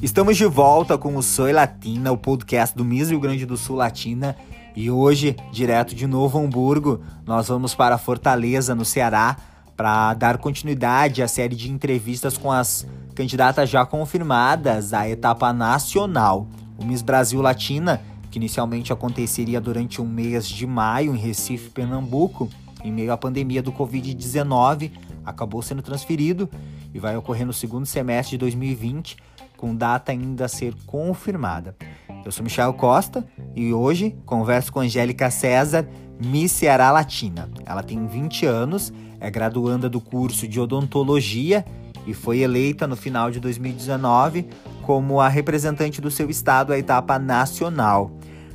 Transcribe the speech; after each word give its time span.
Estamos 0.00 0.36
de 0.36 0.46
volta 0.46 0.96
com 0.96 1.16
o 1.16 1.22
Soy 1.22 1.52
Latina, 1.52 2.12
o 2.12 2.16
podcast 2.16 2.76
do 2.76 2.84
Miss 2.84 3.10
Rio 3.10 3.20
Grande 3.20 3.44
do 3.44 3.56
Sul 3.56 3.76
Latina. 3.76 4.36
E 4.74 4.90
hoje, 4.90 5.36
direto 5.52 5.94
de 5.94 6.06
Novo 6.06 6.38
Hamburgo, 6.38 7.00
nós 7.26 7.48
vamos 7.48 7.74
para 7.74 7.98
Fortaleza, 7.98 8.74
no 8.74 8.84
Ceará, 8.84 9.36
para 9.76 10.14
dar 10.14 10.38
continuidade 10.38 11.22
à 11.22 11.28
série 11.28 11.56
de 11.56 11.70
entrevistas 11.70 12.38
com 12.38 12.50
as 12.50 12.86
candidatas 13.14 13.68
já 13.68 13.84
confirmadas 13.84 14.92
à 14.92 15.08
etapa 15.08 15.52
nacional. 15.52 16.48
O 16.78 16.84
Miss 16.84 17.02
Brasil 17.02 17.42
Latina, 17.42 18.00
que 18.30 18.38
inicialmente 18.38 18.92
aconteceria 18.92 19.60
durante 19.60 20.00
um 20.00 20.06
mês 20.06 20.48
de 20.48 20.66
maio 20.66 21.14
em 21.14 21.18
Recife, 21.18 21.70
Pernambuco, 21.70 22.48
em 22.84 22.92
meio 22.92 23.12
à 23.12 23.16
pandemia 23.16 23.62
do 23.62 23.72
Covid-19, 23.72 24.92
acabou 25.28 25.62
sendo 25.62 25.82
transferido 25.82 26.48
e 26.92 26.98
vai 26.98 27.16
ocorrer 27.16 27.46
no 27.46 27.52
segundo 27.52 27.86
semestre 27.86 28.32
de 28.32 28.38
2020 28.38 29.16
com 29.56 29.74
data 29.74 30.12
ainda 30.12 30.44
a 30.44 30.48
ser 30.48 30.72
confirmada. 30.86 31.76
Eu 32.24 32.30
sou 32.30 32.44
Michel 32.44 32.72
Costa 32.74 33.26
e 33.54 33.72
hoje 33.72 34.16
converso 34.24 34.72
com 34.72 34.80
Angélica 34.80 35.30
César, 35.30 35.86
Miss 36.24 36.52
Ceará 36.52 36.90
Latina. 36.92 37.50
Ela 37.66 37.82
tem 37.82 38.06
20 38.06 38.46
anos, 38.46 38.92
é 39.20 39.30
graduanda 39.30 39.88
do 39.88 40.00
curso 40.00 40.46
de 40.46 40.60
odontologia 40.60 41.64
e 42.06 42.14
foi 42.14 42.38
eleita 42.38 42.86
no 42.86 42.96
final 42.96 43.30
de 43.30 43.40
2019 43.40 44.46
como 44.82 45.20
a 45.20 45.28
representante 45.28 46.00
do 46.00 46.10
seu 46.10 46.30
estado 46.30 46.72
à 46.72 46.78
etapa 46.78 47.18
nacional. 47.18 48.10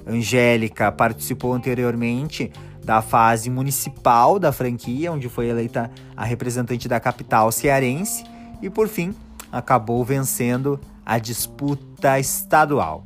Angélica 0.07 0.91
participou 0.91 1.53
anteriormente 1.53 2.51
da 2.83 3.01
fase 3.01 3.49
municipal 3.49 4.37
da 4.37 4.51
franquia, 4.51 5.11
onde 5.11 5.29
foi 5.29 5.47
eleita 5.47 5.89
a 6.15 6.23
representante 6.23 6.87
da 6.87 6.99
capital 6.99 7.51
cearense 7.51 8.23
e, 8.61 8.69
por 8.69 8.87
fim, 8.87 9.13
acabou 9.51 10.03
vencendo 10.03 10.79
a 11.05 11.17
disputa 11.17 12.19
estadual. 12.19 13.05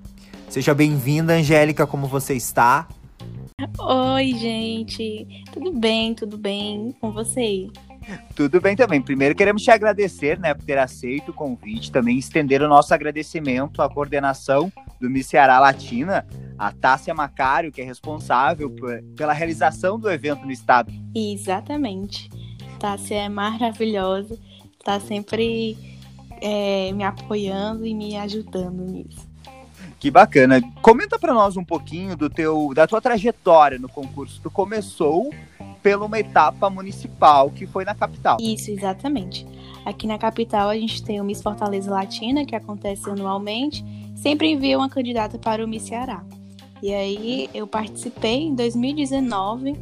Seja 0.50 0.74
bem-vinda, 0.74 1.34
Angélica, 1.34 1.86
como 1.86 2.08
você 2.08 2.34
está? 2.34 2.88
Oi, 3.80 4.34
gente. 4.34 5.28
Tudo 5.52 5.72
bem, 5.74 6.14
tudo 6.14 6.38
bem 6.38 6.96
com 7.00 7.12
você? 7.12 7.68
Tudo 8.36 8.62
bem 8.62 8.76
também. 8.76 9.02
Primeiro 9.02 9.36
queremos 9.36 9.64
te 9.64 9.72
agradecer, 9.72 10.40
né, 10.40 10.54
por 10.54 10.64
ter 10.64 10.78
aceito 10.78 11.32
o 11.32 11.34
convite, 11.34 11.92
também 11.92 12.18
estender 12.18 12.62
o 12.62 12.68
nosso 12.68 12.94
agradecimento 12.94 13.82
à 13.82 13.90
coordenação 13.90 14.72
do 15.00 15.10
Miss 15.10 15.28
Ceará 15.28 15.60
Latina, 15.60 16.26
a 16.58 16.72
Tássia 16.72 17.14
Macário, 17.14 17.72
que 17.72 17.82
é 17.82 17.86
responsável 17.86 18.70
por, 18.70 19.02
pela 19.16 19.34
realização 19.34 20.00
do 20.00 20.10
evento 20.10 20.46
no 20.46 20.52
estado. 20.52 20.92
Exatamente. 21.14 22.30
Tássia 22.80 23.16
é 23.16 23.30
maravilhosa, 23.30 24.38
está 24.80 25.00
sempre 25.00 25.78
é, 26.42 26.92
me 26.94 27.04
apoiando 27.04 27.86
e 27.86 27.94
me 27.94 28.16
ajudando 28.16 28.84
nisso. 28.84 29.28
Que 30.00 30.12
bacana. 30.12 30.62
Comenta 30.82 31.18
para 31.18 31.34
nós 31.34 31.58
um 31.58 31.64
pouquinho 31.64 32.16
do 32.16 32.30
teu, 32.30 32.72
da 32.74 32.86
tua 32.86 33.02
trajetória 33.02 33.80
no 33.80 33.90
concurso. 33.90 34.40
Tu 34.42 34.52
começou 34.52 35.34
pela 35.82 36.06
uma 36.06 36.20
etapa 36.20 36.70
municipal 36.70 37.50
que 37.50 37.66
foi 37.66 37.84
na 37.84 37.96
capital. 37.96 38.38
Isso, 38.40 38.70
exatamente. 38.70 39.46
Aqui 39.86 40.06
na 40.06 40.18
capital 40.18 40.70
a 40.70 40.76
gente 40.76 41.04
tem 41.04 41.20
o 41.20 41.24
Miss 41.24 41.42
Fortaleza 41.42 41.90
Latina, 41.90 42.46
que 42.46 42.56
acontece 42.56 43.10
anualmente. 43.10 43.84
Sempre 44.16 44.52
envia 44.52 44.78
uma 44.78 44.90
candidata 44.90 45.40
para 45.40 45.64
o 45.64 45.68
Miss 45.68 45.84
Ceará. 45.84 46.24
E 46.82 46.94
aí 46.94 47.50
eu 47.54 47.66
participei 47.66 48.44
em 48.44 48.56
2019 48.56 49.76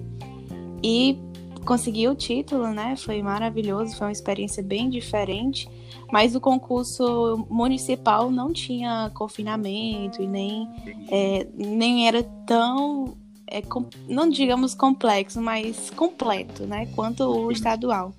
e 0.84 1.18
consegui 1.66 2.08
o 2.08 2.16
título, 2.16 2.68
né? 2.68 2.96
Foi 2.96 3.22
maravilhoso, 3.22 3.98
foi 3.98 4.08
uma 4.08 4.14
experiência 4.14 4.64
bem 4.64 4.90
diferente. 4.90 5.68
Mas 6.12 6.36
o 6.36 6.40
concurso 6.40 7.46
municipal 7.50 8.30
não 8.30 8.54
tinha 8.54 9.12
confinamento 9.14 10.22
e 10.22 10.28
nem, 10.28 10.70
é, 11.10 11.48
nem 11.56 12.08
era 12.08 12.22
tão, 12.46 13.18
é, 13.48 13.62
com, 13.62 13.86
não 14.08 14.30
digamos 14.30 14.76
complexo, 14.76 15.42
mas 15.42 15.90
completo, 15.90 16.66
né? 16.68 16.86
Quanto 16.96 17.24
o 17.24 17.52
estadual. 17.52 18.14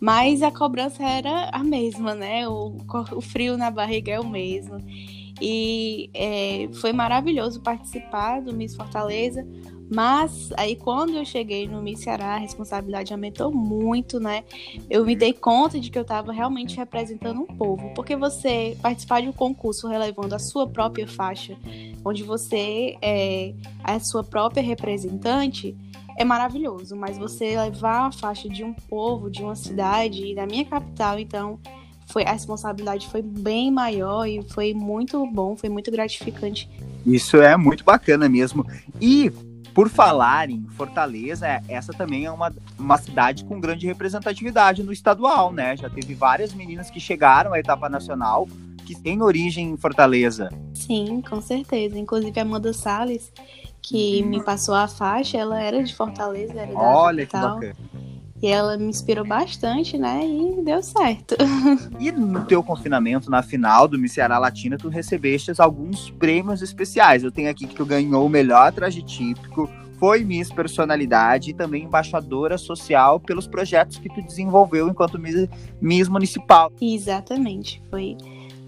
Mas 0.00 0.42
a 0.42 0.50
cobrança 0.50 1.02
era 1.04 1.50
a 1.50 1.62
mesma, 1.62 2.14
né? 2.14 2.48
O, 2.48 2.74
o 3.14 3.20
frio 3.20 3.58
na 3.58 3.70
barriga 3.70 4.12
é 4.12 4.18
o 4.18 4.26
mesmo. 4.26 4.78
E 5.40 6.10
é, 6.12 6.68
foi 6.74 6.92
maravilhoso 6.92 7.60
participar 7.60 8.40
do 8.40 8.52
Miss 8.52 8.76
Fortaleza, 8.76 9.46
mas 9.92 10.50
aí 10.56 10.76
quando 10.76 11.16
eu 11.16 11.24
cheguei 11.24 11.66
no 11.66 11.82
Miss 11.82 12.00
Ceará, 12.00 12.34
a 12.34 12.38
responsabilidade 12.38 13.12
aumentou 13.12 13.50
muito, 13.50 14.20
né? 14.20 14.44
Eu 14.88 15.04
me 15.04 15.16
dei 15.16 15.32
conta 15.32 15.80
de 15.80 15.90
que 15.90 15.98
eu 15.98 16.02
estava 16.02 16.32
realmente 16.32 16.76
representando 16.76 17.40
um 17.40 17.46
povo, 17.46 17.92
porque 17.94 18.14
você 18.14 18.76
participar 18.80 19.22
de 19.22 19.28
um 19.28 19.32
concurso 19.32 19.88
relevando 19.88 20.34
a 20.34 20.38
sua 20.38 20.68
própria 20.68 21.08
faixa, 21.08 21.56
onde 22.04 22.22
você 22.22 22.96
é 23.02 23.52
a 23.82 23.98
sua 23.98 24.22
própria 24.22 24.62
representante, 24.62 25.76
é 26.16 26.24
maravilhoso, 26.24 26.94
mas 26.94 27.18
você 27.18 27.58
levar 27.58 28.08
a 28.08 28.12
faixa 28.12 28.48
de 28.48 28.62
um 28.62 28.74
povo, 28.74 29.30
de 29.30 29.42
uma 29.42 29.56
cidade, 29.56 30.34
da 30.34 30.46
minha 30.46 30.64
capital, 30.64 31.18
então 31.18 31.58
foi 32.10 32.24
a 32.24 32.32
responsabilidade 32.32 33.08
foi 33.08 33.22
bem 33.22 33.70
maior 33.70 34.26
e 34.26 34.42
foi 34.42 34.74
muito 34.74 35.26
bom, 35.26 35.56
foi 35.56 35.68
muito 35.68 35.90
gratificante. 35.90 36.68
Isso 37.06 37.38
é 37.38 37.56
muito 37.56 37.84
bacana 37.84 38.28
mesmo. 38.28 38.66
E 39.00 39.30
por 39.74 39.88
falar 39.88 40.50
em 40.50 40.66
Fortaleza, 40.76 41.46
essa 41.68 41.92
também 41.92 42.24
é 42.24 42.30
uma, 42.30 42.52
uma 42.78 42.98
cidade 42.98 43.44
com 43.44 43.60
grande 43.60 43.86
representatividade 43.86 44.82
no 44.82 44.92
estadual, 44.92 45.52
né? 45.52 45.76
Já 45.76 45.88
teve 45.88 46.14
várias 46.14 46.52
meninas 46.52 46.90
que 46.90 47.00
chegaram 47.00 47.52
à 47.52 47.58
etapa 47.58 47.88
nacional 47.88 48.48
que 48.84 48.94
têm 49.00 49.22
origem 49.22 49.70
em 49.70 49.76
Fortaleza. 49.76 50.50
Sim, 50.74 51.22
com 51.22 51.40
certeza. 51.40 51.96
Inclusive 51.96 52.38
a 52.38 52.42
Amanda 52.42 52.72
Salles, 52.72 53.32
que 53.80 54.20
uhum. 54.22 54.28
me 54.28 54.44
passou 54.44 54.74
a 54.74 54.88
faixa, 54.88 55.38
ela 55.38 55.62
era 55.62 55.82
de 55.82 55.94
Fortaleza, 55.94 56.60
era 56.60 56.72
da 56.72 56.80
Olha 56.80 57.26
capital. 57.26 57.60
que 57.60 57.66
bacana. 57.68 58.09
E 58.42 58.48
ela 58.48 58.76
me 58.78 58.86
inspirou 58.86 59.26
bastante, 59.26 59.98
né? 59.98 60.20
E 60.24 60.62
deu 60.62 60.82
certo. 60.82 61.36
E 62.00 62.10
no 62.10 62.44
teu 62.46 62.62
confinamento, 62.62 63.30
na 63.30 63.42
final 63.42 63.86
do 63.86 63.98
Miss 63.98 64.12
Ceará 64.12 64.38
Latina, 64.38 64.78
tu 64.78 64.88
recebeste 64.88 65.52
alguns 65.58 66.10
prêmios 66.10 66.62
especiais. 66.62 67.22
Eu 67.22 67.30
tenho 67.30 67.50
aqui 67.50 67.66
que 67.66 67.74
tu 67.74 67.84
ganhou 67.84 68.24
o 68.24 68.28
melhor 68.28 68.72
traje 68.72 69.02
típico, 69.02 69.68
foi 69.98 70.24
Miss 70.24 70.50
Personalidade 70.50 71.50
e 71.50 71.54
também 71.54 71.84
embaixadora 71.84 72.56
social 72.56 73.20
pelos 73.20 73.46
projetos 73.46 73.98
que 73.98 74.08
tu 74.08 74.22
desenvolveu 74.22 74.88
enquanto 74.88 75.18
Miss, 75.18 75.46
Miss 75.78 76.08
Municipal. 76.08 76.72
Exatamente, 76.80 77.82
foi 77.90 78.16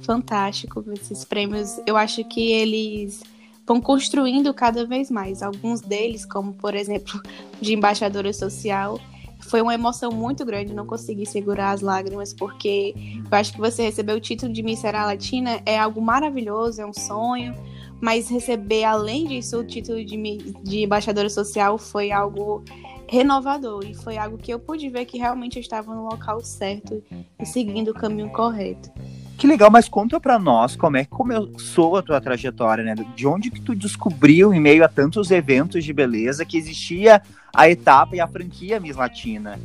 fantástico 0.02 0.84
esses 0.92 1.24
prêmios. 1.24 1.80
Eu 1.86 1.96
acho 1.96 2.22
que 2.24 2.52
eles 2.52 3.22
vão 3.66 3.80
construindo 3.80 4.52
cada 4.52 4.84
vez 4.86 5.10
mais. 5.10 5.42
Alguns 5.42 5.80
deles, 5.80 6.26
como 6.26 6.52
por 6.52 6.74
exemplo, 6.74 7.22
de 7.62 7.72
embaixadora 7.72 8.32
social, 8.34 9.00
foi 9.42 9.60
uma 9.60 9.75
emoção 9.75 10.10
muito 10.10 10.44
grande, 10.44 10.75
não 10.75 10.86
consegui 10.86 11.26
segurar 11.26 11.72
as 11.72 11.80
lágrimas, 11.80 12.32
porque 12.32 12.94
eu 13.30 13.38
acho 13.38 13.53
que 13.53 13.58
você 13.58 13.82
receber 13.82 14.14
o 14.14 14.20
título 14.20 14.53
de 14.53 14.62
Miss 14.62 14.82
Latina 14.82 15.60
é 15.66 15.78
algo 15.78 16.00
maravilhoso, 16.00 16.80
é 16.80 16.86
um 16.86 16.92
sonho, 16.92 17.54
mas 18.00 18.28
receber, 18.28 18.84
além 18.84 19.26
disso, 19.26 19.58
o 19.58 19.64
título 19.64 20.04
de, 20.04 20.16
de 20.62 20.82
embaixadora 20.82 21.28
social 21.28 21.78
foi 21.78 22.10
algo 22.10 22.64
renovador 23.08 23.84
e 23.84 23.94
foi 23.94 24.16
algo 24.16 24.38
que 24.38 24.52
eu 24.52 24.58
pude 24.58 24.88
ver 24.88 25.04
que 25.04 25.19
realmente 25.19 25.56
eu 25.56 25.60
estava 25.60 25.94
no 25.94 26.04
local 26.04 26.41
certo 26.41 27.02
e 27.38 27.44
seguindo 27.44 27.91
o 27.91 27.94
caminho 27.94 28.31
correto. 28.31 28.91
Que 29.36 29.47
legal, 29.47 29.70
mas 29.70 29.88
conta 29.88 30.19
para 30.20 30.38
nós 30.38 30.76
como 30.76 30.97
é 30.97 31.04
que 31.04 31.10
começou 31.10 31.97
a 31.97 32.02
tua 32.02 32.20
trajetória, 32.20 32.82
né? 32.82 32.94
De 33.14 33.26
onde 33.26 33.50
que 33.50 33.60
tu 33.60 33.75
descobriu, 33.75 34.54
em 34.54 34.60
meio 34.60 34.84
a 34.84 34.88
tantos 34.88 35.31
eventos 35.31 35.84
de 35.84 35.92
beleza, 35.92 36.44
que 36.44 36.56
existia 36.56 37.20
a 37.54 37.68
etapa 37.68 38.16
e 38.16 38.20
a 38.20 38.26
franquia 38.26 38.80
Miss 38.80 38.96
Latina? 38.96 39.58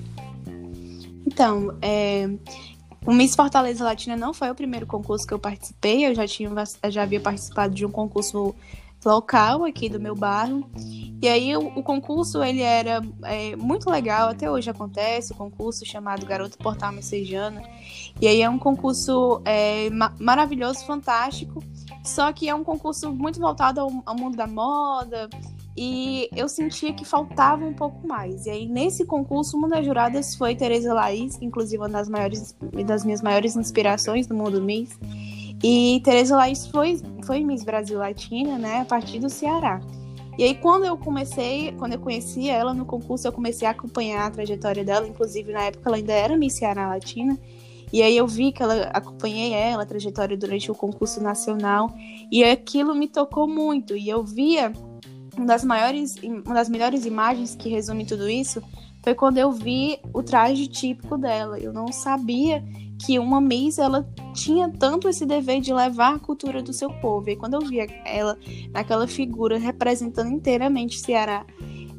Então, 1.26 1.78
é, 1.82 2.30
o 3.06 3.14
Miss 3.14 3.36
Fortaleza 3.36 3.84
Latina 3.84 4.16
não 4.16 4.34
foi 4.34 4.50
o 4.50 4.56
primeiro 4.56 4.86
concurso 4.86 5.26
que 5.26 5.34
eu 5.34 5.40
participei, 5.40 6.06
eu 6.06 6.16
já, 6.16 6.28
tinha, 6.28 6.50
já 6.90 7.04
havia 7.04 7.20
participado 7.20 7.74
de 7.74 7.86
um 7.86 7.92
concurso 7.92 8.56
local 9.06 9.64
aqui 9.64 9.88
do 9.88 10.00
meu 10.00 10.16
bairro. 10.16 10.70
E 11.22 11.28
aí 11.28 11.56
o, 11.56 11.68
o 11.68 11.84
concurso 11.84 12.44
ele 12.44 12.62
era 12.62 13.02
é, 13.24 13.56
muito 13.56 13.90
legal, 13.90 14.30
até 14.30 14.50
hoje 14.52 14.70
acontece, 14.70 15.32
o 15.32 15.36
concurso 15.36 15.86
chamado 15.86 16.26
Garoto 16.26 16.58
Portal 16.58 16.92
Messejana. 16.92 17.64
E 18.20 18.28
aí 18.28 18.42
é 18.42 18.50
um 18.50 18.60
concurso 18.60 19.42
é, 19.46 19.90
ma 19.90 20.14
maravilhoso, 20.20 20.86
fantástico, 20.86 21.64
só 22.04 22.32
que 22.34 22.50
é 22.50 22.56
um 22.56 22.64
concurso 22.64 23.12
muito 23.12 23.40
voltado 23.40 23.80
ao, 23.80 23.92
ao 24.06 24.16
mundo 24.16 24.36
da 24.36 24.48
moda, 24.48 25.30
e 25.78 26.28
eu 26.36 26.50
sentia 26.50 26.92
que 26.92 27.06
faltava 27.06 27.64
um 27.64 27.74
pouco 27.74 28.08
mais. 28.08 28.48
E 28.48 28.50
aí, 28.50 28.68
nesse 28.68 29.06
concurso, 29.06 29.56
uma 29.56 29.70
das 29.70 29.86
juradas 29.86 30.34
foi 30.34 30.56
Tereza 30.56 30.92
Laís, 30.92 31.38
inclusive 31.40 31.78
uma 31.78 31.88
das, 31.88 32.10
maiores, 32.10 32.56
das 32.84 33.06
minhas 33.06 33.22
maiores 33.22 33.56
inspirações 33.56 34.26
do 34.26 34.34
mundo 34.34 34.60
Miss. 34.60 34.98
E 35.64 36.02
Tereza 36.04 36.36
Laís 36.36 36.66
foi, 36.66 37.00
foi 37.24 37.44
Miss 37.44 37.64
Brasil 37.64 38.00
Latina, 38.00 38.58
né, 38.58 38.82
a 38.82 38.86
partir 38.86 39.20
do 39.20 39.30
Ceará. 39.30 39.80
E 40.36 40.44
aí, 40.44 40.56
quando 40.56 40.86
eu 40.86 40.98
comecei, 40.98 41.72
quando 41.74 41.94
eu 41.94 42.00
conheci 42.00 42.50
ela 42.50 42.74
no 42.74 42.86
concurso, 42.86 43.28
eu 43.28 43.32
comecei 43.32 43.68
a 43.68 43.72
acompanhar 43.72 44.26
a 44.26 44.32
trajetória 44.32 44.84
dela, 44.84 45.08
inclusive 45.08 45.52
na 45.52 45.62
época 45.62 45.90
ela 45.90 45.98
ainda 45.98 46.14
era 46.14 46.36
Miss 46.36 46.54
Ceará 46.54 46.88
Latina. 46.88 47.38
E 47.94 48.02
aí 48.02 48.18
eu 48.18 48.28
vi 48.28 48.52
que 48.52 48.62
ela 48.62 48.90
acompanhei 48.94 49.54
ela, 49.54 49.84
a 49.84 49.86
trajetória 49.86 50.36
durante 50.36 50.70
o 50.72 50.76
concurso 50.76 51.22
nacional, 51.22 51.94
e 52.32 52.44
aquilo 52.44 52.96
me 52.96 53.08
tocou 53.08 53.48
muito. 53.48 53.96
E 53.96 54.10
eu 54.10 54.24
via 54.24 54.74
uma 55.38 55.46
das 55.46 55.64
maiores, 55.64 56.16
uma 56.46 56.56
das 56.56 56.70
melhores 56.70 57.06
imagens 57.06 57.56
que 57.56 57.70
resume 57.70 58.06
tudo 58.06 58.30
isso 58.30 58.62
foi 59.04 59.14
quando 59.16 59.38
eu 59.38 59.52
vi 59.52 60.00
o 60.14 60.22
traje 60.22 60.68
típico 60.68 61.18
dela. 61.18 61.60
Eu 61.60 61.72
não 61.72 61.92
sabia 61.92 62.64
que 63.06 63.20
uma 63.20 63.40
Miss 63.40 63.78
ela 63.78 64.08
tinha 64.34 64.70
tanto 64.70 65.08
esse 65.08 65.26
dever 65.26 65.62
de 65.62 65.74
levar 65.74 66.16
a 66.16 66.20
cultura 66.20 66.62
do 66.62 66.74
seu 66.74 66.90
povo. 66.90 67.30
E 67.30 67.36
quando 67.36 67.54
eu 67.54 67.62
via 67.62 67.86
ela 68.04 68.38
naquela 68.72 69.08
figura 69.08 69.58
representando 69.58 70.30
inteiramente 70.30 71.00
Ceará, 71.00 71.46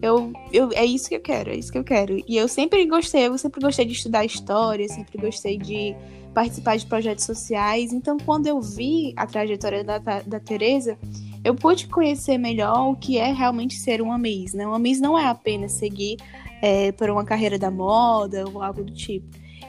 eu, 0.03 0.33
eu 0.53 0.71
é 0.73 0.85
isso 0.85 1.09
que 1.09 1.17
eu 1.17 1.21
quero, 1.21 1.51
é 1.51 1.57
isso 1.57 1.73
que 1.73 1.79
eu 1.79 1.85
quero. 1.85 2.23
E 2.27 2.37
eu 2.37 2.49
sempre 2.49 2.85
gostei, 2.87 3.27
eu 3.27 3.39
sempre 3.39 3.61
gostei 3.61 3.85
de 3.85 3.93
estudar 3.93 4.25
história, 4.25 4.89
sempre 4.89 5.19
gostei 5.19 5.57
de 5.57 5.97
participar 6.35 6.77
de 6.77 6.87
projetos 6.87 7.25
sociais. 7.25 7.93
Então, 7.93 8.17
quando 8.19 8.47
eu 8.47 8.61
vi 8.61 9.13
a 9.17 9.27
trajetória 9.27 9.83
da, 9.83 9.99
da 9.99 10.41
Teresa, 10.41 10.99
eu 11.45 11.55
pude 11.55 11.87
conhecer 11.87 12.39
melhor 12.39 12.91
o 12.91 12.97
que 12.97 13.19
é 13.19 13.33
realmente 13.33 13.75
ser 13.75 14.01
uma 14.03 14.19
Miss. 14.19 14.55
Né? 14.55 14.67
Uma 14.67 14.79
Miss 14.79 15.01
não 15.01 15.19
é 15.19 15.27
apenas 15.27 15.73
seguir 15.73 16.17
é, 16.63 16.93
por 16.93 17.09
uma 17.11 17.25
carreira 17.25 17.59
da 17.59 17.71
moda 17.71 18.45
ou 18.49 18.63
algo 18.63 18.85
do 18.85 18.93
tipo. 18.93 19.27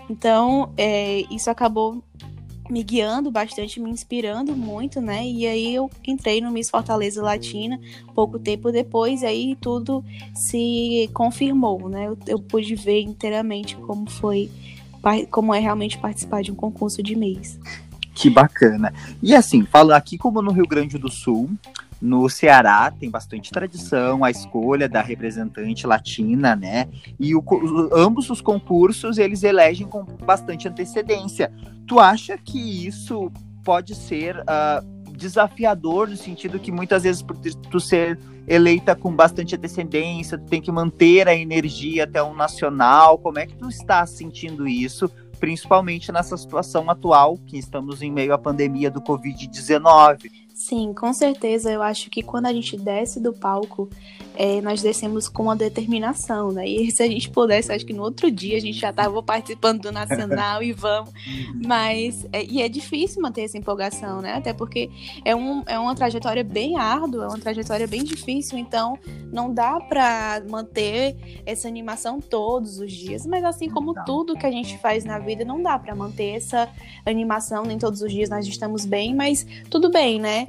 Então, 0.09 0.73
é, 0.75 1.23
isso 1.29 1.49
acabou 1.49 2.03
me 2.69 2.83
guiando 2.83 3.31
bastante, 3.31 3.79
me 3.79 3.89
inspirando 3.89 4.55
muito, 4.55 5.01
né? 5.01 5.25
E 5.25 5.47
aí 5.47 5.73
eu 5.73 5.89
entrei 6.05 6.39
no 6.39 6.51
Miss 6.51 6.69
Fortaleza 6.69 7.21
Latina 7.21 7.79
pouco 8.13 8.37
tempo 8.37 8.71
depois, 8.71 9.23
e 9.23 9.25
aí 9.25 9.57
tudo 9.59 10.05
se 10.35 11.09
confirmou, 11.13 11.89
né? 11.89 12.07
Eu, 12.07 12.17
eu 12.27 12.39
pude 12.39 12.75
ver 12.75 13.01
inteiramente 13.01 13.75
como 13.77 14.09
foi, 14.09 14.51
como 15.31 15.53
é 15.53 15.59
realmente 15.59 15.97
participar 15.97 16.43
de 16.43 16.51
um 16.51 16.55
concurso 16.55 17.01
de 17.01 17.15
Miss. 17.15 17.59
Que 18.19 18.29
bacana. 18.29 18.93
E 19.23 19.33
assim, 19.33 19.63
falo 19.63 19.93
aqui 19.93 20.17
como 20.17 20.41
no 20.41 20.51
Rio 20.51 20.67
Grande 20.67 20.97
do 20.97 21.09
Sul, 21.09 21.49
no 22.01 22.27
Ceará 22.27 22.91
tem 22.91 23.09
bastante 23.09 23.49
tradição 23.49 24.25
a 24.25 24.29
escolha 24.29 24.89
da 24.89 25.01
representante 25.01 25.87
latina, 25.87 26.53
né? 26.53 26.89
E 27.17 27.33
o, 27.33 27.41
ambos 27.93 28.29
os 28.29 28.41
concursos 28.41 29.17
eles 29.17 29.41
elegem 29.41 29.87
com 29.87 30.03
bastante 30.03 30.67
antecedência. 30.67 31.49
Tu 31.87 31.97
acha 31.97 32.37
que 32.37 32.85
isso 32.85 33.31
pode 33.63 33.95
ser 33.95 34.35
uh, 34.39 35.11
desafiador 35.13 36.09
no 36.09 36.17
sentido 36.17 36.59
que 36.59 36.73
muitas 36.73 37.03
vezes 37.03 37.21
por 37.21 37.37
tu 37.37 37.79
ser 37.79 38.19
eleita 38.45 38.97
com 38.97 39.13
bastante 39.13 39.55
antecedência, 39.55 40.37
tu 40.37 40.45
tem 40.45 40.61
que 40.61 40.71
manter 40.73 41.25
a 41.29 41.33
energia 41.33 42.03
até 42.03 42.21
um 42.21 42.33
nacional. 42.33 43.17
Como 43.17 43.39
é 43.39 43.45
que 43.45 43.55
tu 43.55 43.69
está 43.69 44.05
sentindo 44.05 44.67
isso? 44.67 45.09
Principalmente 45.39 46.11
nessa 46.11 46.35
situação 46.37 46.89
atual 46.89 47.37
que 47.47 47.57
estamos 47.57 48.01
em 48.01 48.11
meio 48.11 48.33
à 48.33 48.37
pandemia 48.37 48.91
do 48.91 49.01
Covid-19. 49.01 50.48
Sim, 50.59 50.93
com 50.93 51.13
certeza. 51.13 51.71
Eu 51.71 51.81
acho 51.81 52.09
que 52.09 52.21
quando 52.21 52.47
a 52.47 52.51
gente 52.51 52.75
desce 52.75 53.17
do 53.17 53.31
palco, 53.31 53.89
é, 54.35 54.59
nós 54.59 54.81
descemos 54.81 55.29
com 55.29 55.43
uma 55.43 55.55
determinação, 55.55 56.51
né? 56.51 56.67
E 56.67 56.91
se 56.91 57.01
a 57.01 57.07
gente 57.07 57.29
pudesse, 57.29 57.71
acho 57.71 57.85
que 57.85 57.93
no 57.93 58.03
outro 58.03 58.29
dia 58.29 58.57
a 58.57 58.59
gente 58.59 58.77
já 58.77 58.89
estava 58.89 59.23
participando 59.23 59.83
do 59.83 59.91
Nacional 59.91 60.61
e 60.61 60.73
vamos. 60.73 61.11
Uhum. 61.11 61.61
Mas, 61.65 62.27
é, 62.33 62.43
e 62.43 62.61
é 62.61 62.67
difícil 62.67 63.21
manter 63.21 63.43
essa 63.43 63.57
empolgação, 63.57 64.21
né? 64.21 64.33
Até 64.33 64.51
porque 64.51 64.89
é, 65.23 65.33
um, 65.33 65.63
é 65.65 65.79
uma 65.79 65.95
trajetória 65.95 66.43
bem 66.43 66.77
árdua, 66.77 67.23
é 67.23 67.27
uma 67.29 67.39
trajetória 67.39 67.87
bem 67.87 68.03
difícil, 68.03 68.57
então 68.57 68.99
não 69.31 69.53
dá 69.53 69.79
para 69.79 70.43
manter 70.49 71.15
essa 71.45 71.69
animação 71.69 72.19
todos 72.19 72.79
os 72.79 72.91
dias. 72.91 73.25
Mas 73.25 73.45
assim 73.45 73.69
como 73.69 73.93
tudo 74.03 74.37
que 74.37 74.45
a 74.45 74.51
gente 74.51 74.77
faz 74.79 75.05
na 75.05 75.19
vida, 75.19 75.45
não 75.45 75.63
dá 75.63 75.79
para 75.79 75.95
manter 75.95 76.35
essa 76.35 76.67
animação, 77.05 77.63
nem 77.63 77.77
todos 77.77 78.01
os 78.01 78.11
dias 78.11 78.29
nós 78.29 78.45
estamos 78.45 78.83
bem, 78.85 79.15
mas 79.15 79.47
tudo 79.69 79.89
bem, 79.89 80.19
né? 80.19 80.48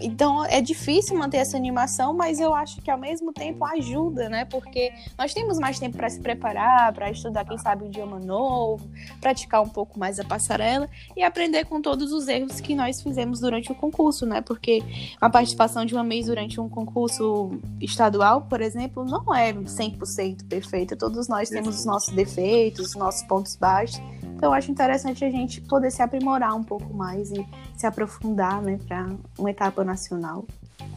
Então 0.00 0.44
é 0.44 0.60
difícil 0.60 1.16
manter 1.16 1.38
essa 1.38 1.56
animação, 1.56 2.12
mas 2.12 2.40
eu 2.40 2.54
acho 2.54 2.80
que 2.80 2.90
ao 2.90 2.98
mesmo 2.98 3.32
tempo 3.32 3.64
ajuda, 3.64 4.28
né? 4.28 4.44
Porque 4.44 4.92
nós 5.18 5.32
temos 5.32 5.58
mais 5.58 5.78
tempo 5.78 5.96
para 5.96 6.08
se 6.08 6.20
preparar, 6.20 6.92
para 6.92 7.10
estudar, 7.10 7.44
quem 7.44 7.58
sabe, 7.58 7.84
um 7.84 7.86
idioma 7.86 8.18
novo, 8.18 8.88
praticar 9.20 9.62
um 9.62 9.68
pouco 9.68 9.98
mais 9.98 10.18
a 10.18 10.24
passarela 10.24 10.88
e 11.16 11.22
aprender 11.22 11.64
com 11.64 11.80
todos 11.80 12.12
os 12.12 12.28
erros 12.28 12.60
que 12.60 12.74
nós 12.74 13.02
fizemos 13.02 13.40
durante 13.40 13.70
o 13.70 13.74
concurso, 13.74 14.26
né? 14.26 14.40
Porque 14.40 14.82
a 15.20 15.28
participação 15.28 15.84
de 15.84 15.94
uma 15.94 16.04
mês 16.04 16.26
durante 16.26 16.60
um 16.60 16.68
concurso 16.68 17.58
estadual, 17.80 18.42
por 18.42 18.60
exemplo, 18.60 19.04
não 19.04 19.34
é 19.34 19.52
100% 19.52 20.46
perfeita. 20.48 20.96
Todos 20.96 21.28
nós 21.28 21.48
temos 21.48 21.80
os 21.80 21.84
nossos 21.84 22.14
defeitos, 22.14 22.88
os 22.88 22.94
nossos 22.94 23.22
pontos 23.24 23.56
baixos. 23.56 24.00
Então, 24.36 24.50
eu 24.50 24.52
acho 24.52 24.70
interessante 24.70 25.24
a 25.24 25.30
gente 25.30 25.62
poder 25.62 25.90
se 25.90 26.02
aprimorar 26.02 26.54
um 26.54 26.62
pouco 26.62 26.92
mais 26.92 27.32
e 27.32 27.46
se 27.74 27.86
aprofundar, 27.86 28.60
né, 28.60 28.78
para 28.86 29.08
uma 29.38 29.50
etapa 29.50 29.82
nacional. 29.82 30.44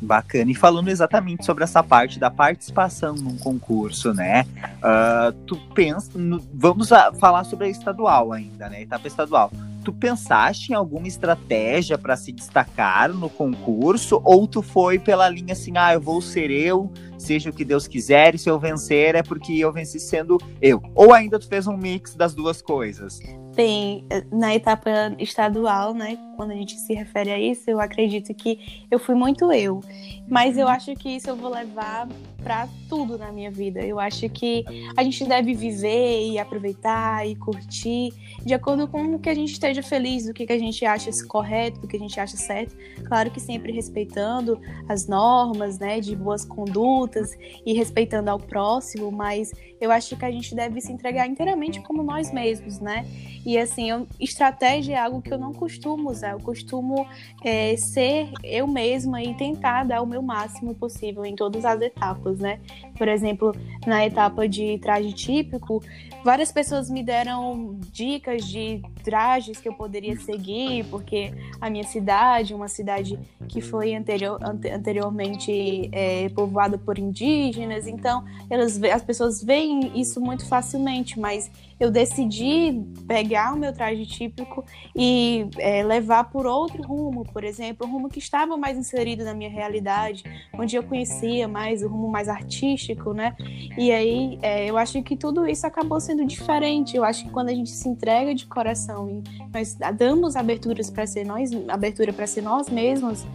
Bacana. 0.02 0.52
E 0.52 0.56
falando 0.56 0.90
exatamente 0.90 1.46
sobre 1.46 1.64
essa 1.64 1.82
parte 1.82 2.20
da 2.20 2.30
participação 2.30 3.16
num 3.16 3.38
concurso, 3.38 4.14
né? 4.14 4.44
Uh, 4.78 5.32
tu 5.46 5.58
pensa. 5.74 6.18
No, 6.18 6.42
vamos 6.54 6.90
falar 7.20 7.44
sobre 7.44 7.68
a 7.68 7.70
estadual 7.70 8.32
ainda, 8.32 8.70
né? 8.70 8.82
Etapa 8.82 9.08
estadual. 9.08 9.52
Tu 9.84 9.94
pensaste 9.94 10.72
em 10.72 10.76
alguma 10.76 11.08
estratégia 11.08 11.98
para 11.98 12.16
se 12.16 12.32
destacar 12.32 13.14
no 13.14 13.30
concurso? 13.30 14.22
Ou 14.24 14.48
tu 14.48 14.62
foi 14.62 15.00
pela 15.00 15.30
linha 15.30 15.54
assim, 15.54 15.74
ah, 15.78 15.94
eu 15.94 16.02
vou 16.02 16.22
ser 16.22 16.52
eu, 16.52 16.92
seja 17.18 17.50
o 17.50 17.54
que 17.54 17.66
Deus 17.66 17.88
quiser, 17.88 18.36
e 18.36 18.38
se 18.38 18.50
eu 18.50 18.60
vencer 18.60 19.16
é 19.16 19.24
porque 19.24 19.54
eu 19.54 19.72
venci 19.72 20.00
sendo 20.00 20.38
eu? 20.62 20.82
Ou 20.96 21.14
ainda 21.14 21.40
tu 21.40 21.48
fez 21.48 21.68
um 21.68 21.78
mix 21.78 22.16
das 22.16 22.34
duas 22.34 22.62
coisas? 22.62 23.20
tem 23.60 24.06
na 24.32 24.56
etapa 24.56 24.90
estadual, 25.20 25.94
né? 25.94 26.18
Quando 26.38 26.52
a 26.52 26.56
gente 26.56 26.80
se 26.80 26.94
refere 26.94 27.30
a 27.30 27.38
isso, 27.38 27.70
eu 27.70 27.82
acredito 27.82 28.34
que 28.34 28.86
eu 28.90 28.98
fui 28.98 29.16
muito 29.16 29.52
eu. 29.52 29.82
Mas 30.30 30.58
eu 30.58 30.66
acho 30.66 30.94
que 30.96 31.10
isso 31.10 31.30
eu 31.30 31.36
vou 31.36 31.52
levar 31.52 32.08
para 32.40 32.68
tudo 32.88 33.18
na 33.18 33.32
minha 33.32 33.52
vida. 33.52 33.82
Eu 33.82 34.00
acho 34.00 34.30
que 34.30 34.66
a 34.96 35.04
gente 35.04 35.26
deve 35.26 35.54
viver 35.54 36.28
e 36.28 36.40
aproveitar 36.40 37.28
e 37.28 37.36
curtir 37.36 38.14
de 38.44 38.54
acordo 38.54 38.88
com 38.88 39.16
o 39.16 39.20
que 39.20 39.30
a 39.30 39.36
gente 39.36 39.52
esteja 39.52 39.84
feliz, 39.84 40.26
do 40.26 40.34
que 40.34 40.52
a 40.52 40.58
gente 40.58 40.86
acha 40.86 41.10
correto, 41.28 41.82
do 41.82 41.88
que 41.88 41.98
a 41.98 42.00
gente 42.00 42.20
acha 42.20 42.38
certo. 42.38 42.76
Claro 43.06 43.30
que 43.32 43.40
sempre 43.40 43.72
respeitando 43.72 44.60
as 44.88 45.08
normas, 45.08 45.80
né, 45.80 46.00
de 46.00 46.16
boas 46.16 46.46
condutas 46.46 47.38
e 47.66 47.74
respeitando 47.74 48.30
ao 48.30 48.40
próximo, 48.40 49.12
mas 49.12 49.52
eu 49.80 49.92
acho 49.92 50.16
que 50.18 50.26
a 50.26 50.32
gente 50.32 50.54
deve 50.54 50.82
se 50.82 50.92
entregar 50.92 51.28
inteiramente 51.28 51.80
como 51.82 52.04
nós 52.04 52.32
mesmos, 52.32 52.80
né? 52.80 53.06
E 53.46 53.58
assim, 53.58 53.90
eu, 53.90 54.08
estratégia 54.20 54.96
é 54.96 55.00
algo 55.00 55.22
que 55.22 55.34
eu 55.34 55.38
não 55.38 55.54
costumo 55.54 56.10
usar. 56.10 56.32
Eu 56.32 56.40
costumo 56.40 57.08
é, 57.44 57.76
ser 57.78 58.30
eu 58.44 58.68
mesma 58.68 59.24
e 59.24 59.34
tentar 59.34 59.86
dar 59.86 60.02
o 60.02 60.06
meu 60.06 60.22
máximo 60.22 60.76
possível 60.76 61.26
em 61.26 61.36
todas 61.36 61.64
as 61.64 61.82
etapas, 61.82 62.40
né? 62.40 62.60
Por 62.98 63.08
exemplo, 63.08 63.56
na 63.88 64.06
etapa 64.06 64.48
de 64.48 64.78
traje 64.80 65.14
típico, 65.14 65.82
várias 66.24 66.52
pessoas 66.52 66.90
me 66.90 67.02
deram 67.02 67.80
dicas 67.92 68.46
de 68.46 68.82
trajes 69.04 69.60
que 69.60 69.70
eu 69.70 69.74
poderia 69.74 70.20
seguir, 70.20 70.86
porque 70.92 71.34
a 71.62 71.70
minha 71.70 71.86
cidade, 71.86 72.54
uma 72.54 72.68
cidade 72.68 73.18
que 73.48 73.62
foi 73.62 73.96
anterior, 73.96 74.38
anteriormente 74.44 75.90
é, 75.94 76.28
povoada 76.30 76.78
por 76.78 77.00
indígenas, 77.00 77.88
então 77.88 78.24
elas, 78.50 78.82
as 78.84 79.02
pessoas 79.02 79.42
veem 79.42 79.69
isso 79.96 80.20
muito 80.22 80.48
facilmente, 80.48 81.20
mas 81.20 81.50
eu 81.80 81.90
decidi 81.90 82.82
pegar 83.08 83.54
o 83.54 83.58
meu 83.58 83.72
traje 83.74 84.06
típico 84.06 84.66
e 84.96 85.48
é, 85.58 85.82
levar 85.84 86.26
por 86.26 86.46
outro 86.46 86.84
rumo, 86.84 87.24
por 87.32 87.44
exemplo, 87.44 87.88
um 87.88 87.92
rumo 87.92 88.10
que 88.10 88.20
estava 88.20 88.58
mais 88.58 88.78
inserido 88.78 89.24
na 89.24 89.34
minha 89.34 89.50
realidade, 89.50 90.24
onde 90.54 90.76
eu 90.76 90.84
conhecia 90.84 91.48
mais 91.48 91.82
o 91.82 91.88
rumo 91.88 92.10
mais 92.10 92.28
artístico, 92.28 93.14
né? 93.14 93.36
E 93.78 93.92
aí 93.92 94.38
é, 94.42 94.70
eu 94.70 94.78
acho 94.78 95.02
que 95.02 95.16
tudo 95.16 95.48
isso 95.48 95.66
acabou 95.66 96.00
sendo 96.02 96.26
diferente. 96.26 96.98
Eu 96.98 97.04
acho 97.04 97.24
que 97.24 97.30
quando 97.30 97.50
a 97.50 97.54
gente 97.54 97.70
se 97.70 97.88
entrega 97.88 98.36
de 98.36 98.46
coração 98.46 99.10
e 99.10 99.24
nós 99.54 99.78
damos 99.98 100.36
aberturas 100.36 100.90
para 100.90 101.08
ser 101.08 101.26
nós, 101.26 101.52
abertura 101.70 102.12
para 102.12 102.28
ser 102.28 102.42
nós 102.42 102.70
mesmos, 102.70 103.26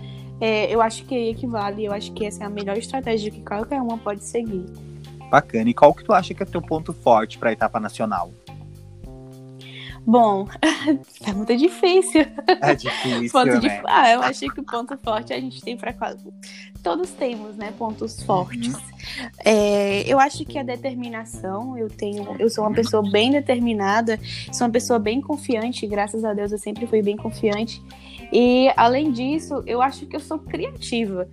é, 0.41 0.73
eu 0.73 0.83
acho 0.83 1.05
que 1.07 1.15
equivale. 1.31 1.85
Eu 1.85 1.93
acho 1.93 2.13
que 2.13 2.27
essa 2.27 2.45
é 2.45 2.47
a 2.47 2.51
melhor 2.51 2.77
estratégia 2.77 3.31
que 3.31 3.41
qualquer 3.41 3.81
uma 3.81 3.97
pode 3.97 4.25
seguir. 4.25 4.94
Bacana. 5.35 5.69
E 5.69 5.75
qual 5.75 5.93
que 5.93 6.05
tu 6.05 6.13
acha 6.13 6.33
que 6.33 6.45
é 6.45 6.47
teu 6.47 6.63
ponto 6.63 6.93
forte 6.93 7.39
para 7.39 7.51
a 7.51 7.53
etapa 7.53 7.81
nacional? 7.81 8.31
Bom, 10.07 10.47
é 11.27 11.33
muito 11.35 11.57
difícil. 11.57 12.25
É 12.61 12.73
difícil, 12.77 13.33
ponto 13.33 13.61
né? 13.61 13.83
Ah, 13.85 14.13
eu 14.13 14.23
achei 14.23 14.49
que 14.49 14.61
o 14.61 14.63
ponto 14.63 14.97
forte 14.99 15.33
a 15.33 15.41
gente 15.41 15.61
tem 15.61 15.77
para 15.77 15.93
quase... 15.93 16.33
Todos 16.85 17.11
temos, 17.11 17.57
né, 17.57 17.73
pontos 17.77 18.23
fortes. 18.23 18.75
Uhum. 18.75 18.81
É, 19.45 20.03
eu 20.07 20.21
acho 20.21 20.45
que 20.45 20.57
a 20.57 20.63
determinação, 20.63 21.77
eu 21.77 21.89
tenho... 21.89 22.37
Eu 22.39 22.49
sou 22.49 22.63
uma 22.63 22.73
pessoa 22.73 23.03
bem 23.11 23.33
determinada, 23.33 24.21
sou 24.53 24.69
uma 24.69 24.73
pessoa 24.73 25.01
bem 25.01 25.21
confiante, 25.21 25.85
graças 25.85 26.25
a 26.25 26.33
Deus 26.33 26.53
eu 26.53 26.59
sempre 26.59 26.87
fui 26.87 27.03
bem 27.03 27.17
confiante. 27.17 27.83
E, 28.33 28.71
além 28.77 29.11
disso, 29.11 29.65
eu 29.67 29.83
acho 29.83 30.07
que 30.07 30.15
eu 30.15 30.21
sou 30.21 30.39
criativa. 30.39 31.29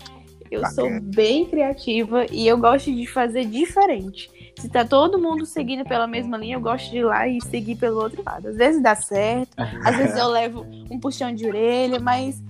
Eu 0.52 0.62
Bacana. 0.62 0.76
sou 0.76 1.02
bem 1.02 1.46
criativa 1.46 2.26
e 2.30 2.46
eu 2.46 2.58
gosto 2.58 2.94
de 2.94 3.08
fazer 3.08 3.46
diferente. 3.46 4.30
se 4.60 4.68
tá 4.68 4.84
todo 4.84 5.18
mundo 5.18 5.46
seguindo 5.46 5.86
pela 5.86 6.06
mesma 6.06 6.38
linha, 6.38 6.58
eu 6.58 6.62
gosto 6.62 6.92
de 6.92 6.98
ir 6.98 7.06
lá 7.06 7.26
e 7.26 7.40
seguir 7.42 7.78
pelo 7.78 8.02
outro 8.04 8.22
lado. 8.26 8.50
Às 8.50 8.58
vezes 8.58 8.84
dá 8.84 8.94
certo, 8.94 9.50
às 9.86 9.96
vezes 9.96 10.18
eu 10.18 10.28
levo 10.28 10.66
um 10.92 11.00
puxão 11.00 11.34
de 11.34 11.48
orelha, 11.48 12.00
mas, 12.02 12.44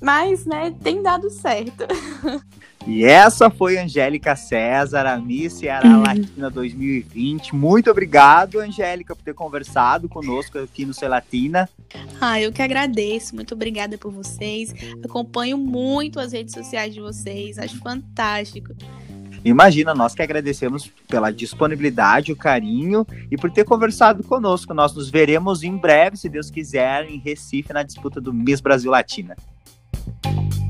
mas 0.00 0.44
né, 0.46 0.74
tem 0.82 1.02
dado 1.02 1.30
certo. 1.30 1.84
E 2.86 3.04
essa 3.04 3.48
foi 3.48 3.78
Angélica 3.78 4.34
César, 4.34 5.06
a 5.06 5.16
Miss 5.16 5.52
Ceará 5.52 5.88
uhum. 5.88 6.02
Latina 6.02 6.50
2020. 6.50 7.54
Muito 7.54 7.88
obrigado, 7.90 8.58
Angélica, 8.58 9.14
por 9.14 9.22
ter 9.22 9.34
conversado 9.34 10.08
conosco 10.08 10.58
aqui 10.58 10.84
no 10.84 10.92
Latina. 11.08 11.68
Ah, 12.20 12.40
eu 12.40 12.52
que 12.52 12.60
agradeço. 12.60 13.36
Muito 13.36 13.54
obrigada 13.54 13.96
por 13.96 14.10
vocês. 14.10 14.74
Acompanho 15.04 15.56
muito 15.56 16.18
as 16.18 16.32
redes 16.32 16.54
sociais 16.54 16.92
de 16.92 17.00
vocês. 17.00 17.56
Acho 17.56 17.78
fantástico. 17.78 18.74
Imagina, 19.44 19.92
nós 19.94 20.14
que 20.14 20.22
agradecemos 20.22 20.90
pela 21.08 21.32
disponibilidade, 21.32 22.30
o 22.30 22.36
carinho 22.36 23.04
e 23.30 23.36
por 23.36 23.50
ter 23.50 23.64
conversado 23.64 24.22
conosco. 24.22 24.72
Nós 24.72 24.94
nos 24.94 25.10
veremos 25.10 25.62
em 25.62 25.76
breve, 25.76 26.16
se 26.16 26.28
Deus 26.28 26.50
quiser, 26.50 27.08
em 27.08 27.18
Recife, 27.18 27.72
na 27.72 27.82
disputa 27.82 28.20
do 28.20 28.32
Miss 28.32 28.60
Brasil 28.60 28.90
Latina. 28.90 29.36
Thank 30.04 30.54
you 30.54 30.61